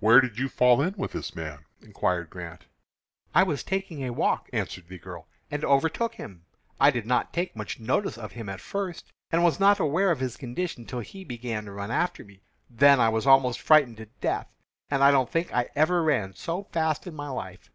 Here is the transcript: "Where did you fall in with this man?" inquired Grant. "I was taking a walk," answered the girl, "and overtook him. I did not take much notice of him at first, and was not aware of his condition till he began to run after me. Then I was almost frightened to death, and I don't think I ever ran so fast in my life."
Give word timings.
"Where 0.00 0.20
did 0.20 0.38
you 0.38 0.50
fall 0.50 0.82
in 0.82 0.92
with 0.98 1.12
this 1.12 1.34
man?" 1.34 1.64
inquired 1.80 2.28
Grant. 2.28 2.66
"I 3.34 3.42
was 3.42 3.64
taking 3.64 4.04
a 4.04 4.12
walk," 4.12 4.50
answered 4.52 4.86
the 4.86 4.98
girl, 4.98 5.28
"and 5.50 5.64
overtook 5.64 6.16
him. 6.16 6.44
I 6.78 6.90
did 6.90 7.06
not 7.06 7.32
take 7.32 7.56
much 7.56 7.80
notice 7.80 8.18
of 8.18 8.32
him 8.32 8.50
at 8.50 8.60
first, 8.60 9.14
and 9.30 9.42
was 9.42 9.58
not 9.58 9.80
aware 9.80 10.10
of 10.10 10.20
his 10.20 10.36
condition 10.36 10.84
till 10.84 11.00
he 11.00 11.24
began 11.24 11.64
to 11.64 11.72
run 11.72 11.90
after 11.90 12.22
me. 12.22 12.42
Then 12.68 13.00
I 13.00 13.08
was 13.08 13.26
almost 13.26 13.62
frightened 13.62 13.96
to 13.96 14.06
death, 14.20 14.52
and 14.90 15.02
I 15.02 15.10
don't 15.10 15.30
think 15.30 15.54
I 15.54 15.70
ever 15.74 16.02
ran 16.02 16.34
so 16.34 16.64
fast 16.64 17.06
in 17.06 17.14
my 17.14 17.30
life." 17.30 17.70